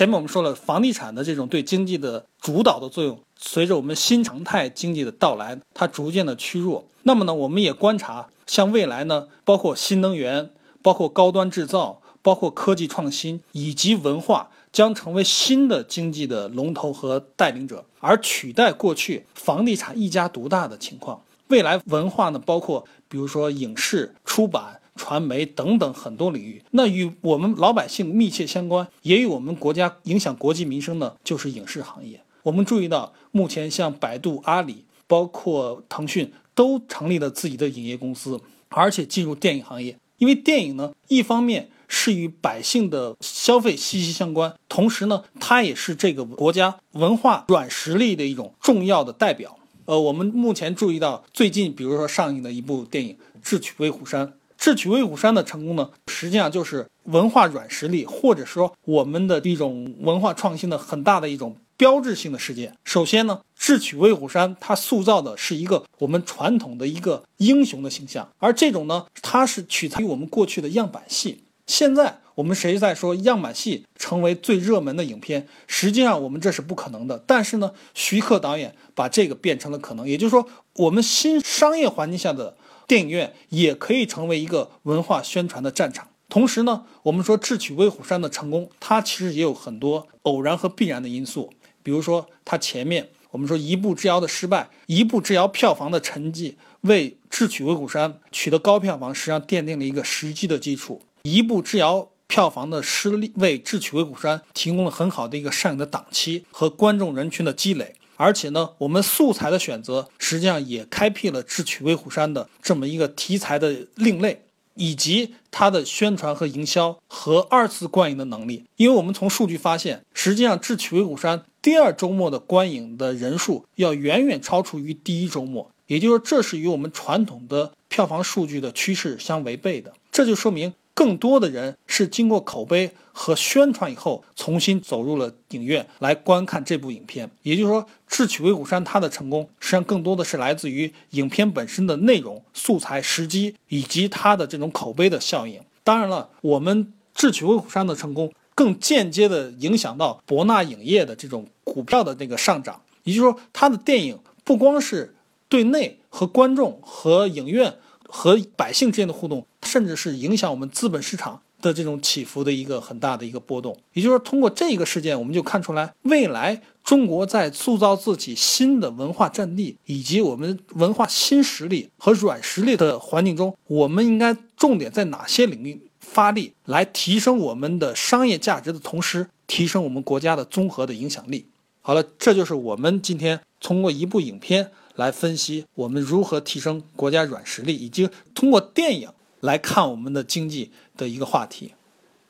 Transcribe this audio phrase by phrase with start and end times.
[0.00, 6.86] 前面我们说了，房地产的这种对经济的主导的作用，随着我们新常态经济的到来，它逐渐的趋弱。
[7.02, 10.48] 那么呢，我们也观察，像未来呢，包括新能源，
[10.80, 21.20] 包括高端制造，包括科技创新以及文化，将成为新的经济的龙头和带领者，而取代过去房地产一家独大的情况。
[21.48, 24.80] 未来文化呢，包括比如说影视、出版。
[25.00, 32.20] 传媒等等很多领域，那与我们老百姓密切相关，也与我们国家影响国计民生的，就是影视行业。
[32.42, 39.96] 我们注意到，目前像百度、阿里，包括腾讯，都成立了自己的影业公司，而且进入电影行业。
[40.18, 49.56] 因为电影呢，一方面是与百姓的消费息息相关，同时呢，它也是这个国家文化软实力的一种重要的代表。
[49.86, 54.26] 呃，我们目前注意到，最近比如说上映的一部电影《智取威虎山》。
[54.60, 62.76] 智取威虎山的成功呢，实际上就是文化软实力，或者说我们的一种文化创新的很大的一种标志性的事件。
[62.84, 71.44] 首先呢，智取威虎山它塑造的是一个我们传统的一个英雄的形象，而这种呢，它是取材于我们过去的样板戏。
[71.66, 75.48] 现在我们谁在说样板戏成为最热门的影片？
[75.68, 77.24] 实际上我们这是不可能的。
[77.26, 82.58] 但是呢，徐克导演把这个变成了可能，也就是说，我们新商业环境下的。
[82.90, 86.08] 电影院也可以成为一个文化宣传的战场。
[86.28, 91.52] 同时呢，我们说智取威虎山的成功，它其实也有很多偶然和必然的因素。
[91.84, 101.00] 比如说，它前面我们说一步之遥的失败，一步之遥票房的成绩为智取威虎山取得高票房实际上奠定了一个实际的基础。
[101.22, 107.94] 一步之遥票房的失利为智取威虎山提供了很好的一个上映的档期和观众人群的积累。
[108.20, 114.42] 而且呢，我们素材的选择实际上也开辟了智取威虎山的这么一个题材的另类，
[114.74, 118.66] 以及它的宣传和营销和二次观影的能力。
[118.76, 129.94] 因为我们从数据发现，实际上智取威虎山第二周末的观影的人数要远远超出于第一周末，也就是说，这是与我们传统的票房数据的趋势相违背的。
[130.12, 130.74] 这就说明。
[131.00, 137.30] 更多的人是经过口碑和宣传以后，重新走入了影院来观看这部影片。
[137.42, 145.58] 也就是说，《智取威虎山》它的成功，实际上更多的是来自于影片本身的内容、素材、时机以及它的这种口碑的效应。
[145.82, 146.84] 当然了，我们
[147.14, 152.78] 《智取威虎山》的成功，更间接的影响到博纳影业的这种股票的那个上涨。
[153.04, 155.16] 也就是说，它的电影不光是
[155.48, 157.76] 对内和观众和影院。
[158.10, 163.76] 和百姓之间的互动，甚至是影响我们资本市场的这种起伏的一个很大的一个波动。
[163.92, 181.46] 也就是说，通过这个事件，我们就看出来，未来中国在塑造自己新的文化阵地以及我们文化新实力和软实力的环境中，我们应该重点在哪些领域发力，来提升我们的商业价值的同时，提升我们国家的综合的影响力。
[181.82, 184.72] 好了，这就是我们今天通过一部影片。
[185.00, 189.08] 来分析我们如何提升国家软实力，以及通过电影
[189.40, 191.72] 来看我们的经济的一个话题。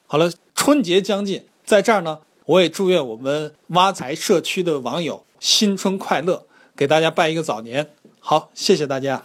[0.06, 7.90] 好了，春节将近，在这儿呢，我也祝愿我们挖财社区的网友新春快乐，给大家拜一个早年。
[8.20, 9.24] 好，谢谢大家。